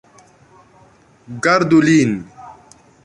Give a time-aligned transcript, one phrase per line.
[1.43, 2.11] Gardu lin!